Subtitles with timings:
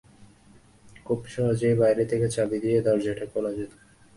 [1.05, 3.71] খুব সহজেই বাইরে থেকে চাবি দিয়ে দরজাটা খোলা যেত।